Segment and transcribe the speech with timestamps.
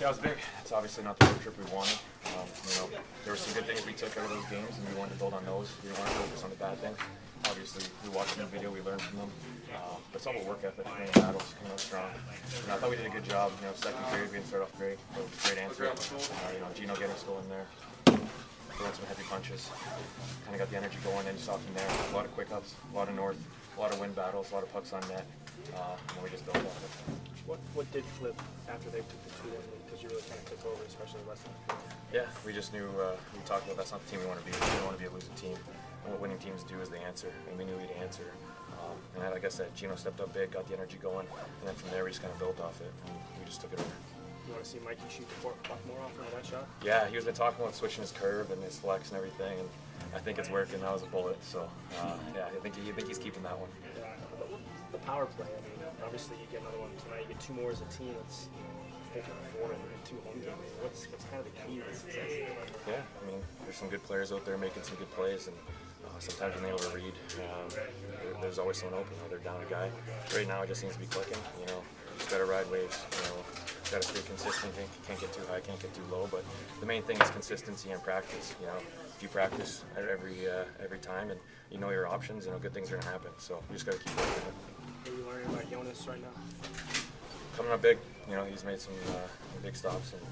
[0.00, 0.36] Yeah, it was big.
[0.60, 1.96] It's obviously not the road trip we wanted.
[2.36, 2.88] Um, you know,
[3.24, 5.18] there were some good things we took out of those games, and we wanted to
[5.18, 5.70] build on those.
[5.82, 6.98] We didn't want to focus on the bad things.
[7.46, 9.30] Obviously, we watched the video, we learned from them.
[9.72, 12.10] Uh, but it's all about work ethic, winning battles, coming out strong.
[12.64, 13.52] And I thought we did a good job.
[13.60, 14.98] You know, second period we didn't start off great.
[15.14, 15.86] But great answer.
[15.88, 17.66] Uh, you know, Gino getting us going there.
[18.76, 19.70] Throwing some heavy punches.
[20.44, 21.88] Kind of got the energy going, and saw from there.
[22.10, 23.38] A lot of quick ups, a lot of north,
[23.76, 25.24] a lot of wind battles, a lot of pucks on net.
[25.76, 25.96] Uh,
[27.74, 28.38] What did flip
[28.70, 29.82] after they took the two one lead?
[29.84, 31.78] Because you really kind of took over, especially the West End.
[32.14, 34.46] Yeah, we just knew, uh, we talked about that's not the team we want to
[34.46, 34.54] be.
[34.54, 35.58] We don't want to be a losing team.
[36.06, 38.30] And what winning teams do is they answer, and we knew we'd answer.
[38.78, 41.74] Um, and like I said, Gino stepped up big, got the energy going, and then
[41.74, 43.98] from there we just kind of built off it, and we just took it over.
[44.46, 46.68] You want to see Mikey shoot the puck more often with that shot?
[46.84, 49.68] Yeah, he was been talking about switching his curve and his flex and everything, and
[50.14, 50.80] I think it's working.
[50.80, 51.68] That was a bullet, so
[52.00, 53.68] uh, yeah, I think he, I think he's keeping that one.
[53.98, 54.06] Yeah.
[54.92, 55.46] The power play.
[55.46, 57.26] I mean, obviously you get another one tonight.
[57.28, 58.14] You get two more as a team.
[58.24, 58.48] It's
[59.14, 60.70] you know, four and two home games.
[60.82, 62.30] What's what's kind of the key to success?
[62.86, 65.56] Yeah, I mean, there's some good players out there making some good plays, and
[66.06, 69.14] uh, sometimes when they able to read, um, there, there's always someone open.
[69.28, 69.90] They're down a guy.
[70.34, 71.38] Right now, it just seems to be clicking.
[71.60, 71.82] You know,
[72.18, 73.02] just gotta ride waves.
[73.18, 73.42] You know,
[73.94, 74.74] gotta stay consistent.
[74.74, 76.28] Can't, can't get too high, can't get too low.
[76.30, 76.44] But
[76.80, 78.54] the main thing is consistency and practice.
[78.60, 81.38] You know, if you practice every uh, every time and
[81.70, 83.30] you know your options, you know, good things are gonna happen.
[83.38, 84.32] So you just gotta keep working.
[84.34, 86.34] What are you learning about Jonas right now?
[87.56, 87.98] Coming up big.
[88.28, 89.28] You know, he's made some uh,
[89.62, 90.22] big stops, and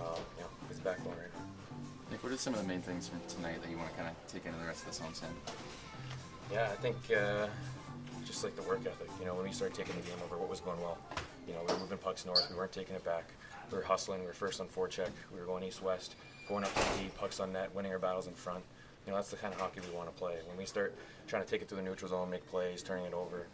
[0.00, 1.44] uh, you know, he's back on right now.
[2.10, 4.08] Nick, what are some of the main things from tonight that you want to kind
[4.08, 5.34] of take into the rest of this home stand?
[6.50, 7.48] Yeah, I think uh,
[8.24, 9.08] just like the work ethic.
[9.20, 10.98] You know, when we started taking the game over, what was going well?
[11.46, 12.48] You know, we were moving pucks north.
[12.50, 13.24] We weren't taking it back.
[13.70, 14.20] We were hustling.
[14.20, 15.10] We were first on forecheck.
[15.32, 16.14] We were going east-west,
[16.48, 18.62] going up to the D, pucks on net, winning our battles in front.
[19.06, 20.36] You know, that's the kind of hockey we want to play.
[20.46, 20.94] When we start
[21.26, 23.46] trying to take it to the neutral zone, make plays, turning it over,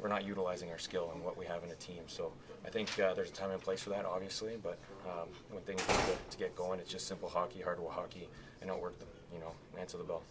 [0.00, 2.02] we're not utilizing our skill and what we have in a team.
[2.06, 2.32] So
[2.66, 4.58] I think uh, there's a time and place for that, obviously.
[4.62, 8.28] But um, when things need to, to, get going, it's just simple hockey, hardware hockey,
[8.60, 9.08] and outwork them.
[9.32, 10.22] You know, answer the bell.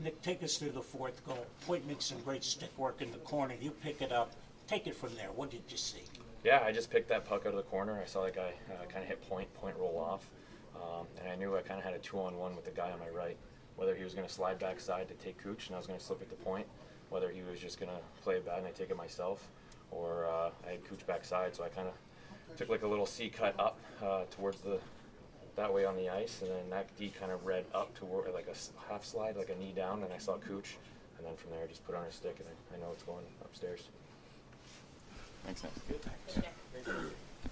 [0.00, 1.46] Nick, take us through the fourth goal.
[1.66, 3.54] Point makes some great stick work in the corner.
[3.60, 4.32] You pick it up.
[4.68, 5.30] Take it from there.
[5.34, 6.02] What did you see?
[6.44, 7.98] Yeah, I just picked that puck out of the corner.
[8.00, 10.28] I saw that guy uh, kind of hit point, point roll off,
[10.76, 13.08] um, and I knew I kind of had a two-on-one with the guy on my
[13.08, 13.38] right.
[13.76, 16.04] Whether he was going to slide backside to take Cooch and I was going to
[16.04, 16.66] slip it to point,
[17.08, 19.48] whether he was just going to play it bad and I take it myself,
[19.90, 23.30] or uh, I had Cooch backside, so I kind of took like a little C
[23.30, 24.78] cut up uh, towards the
[25.56, 28.48] that way on the ice, and then that D kind of read up toward like
[28.48, 30.76] a half slide, like a knee down, and I saw Cooch,
[31.16, 33.02] and then from there I just put on a stick, and I, I know it's
[33.02, 33.88] going upstairs.
[35.48, 36.84] Thanks, Nick.
[36.84, 37.12] Good.